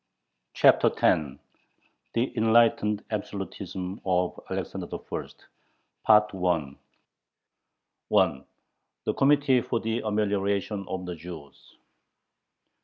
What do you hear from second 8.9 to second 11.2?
"THE COMMITTEE FOR THE AMELIORATION OF THE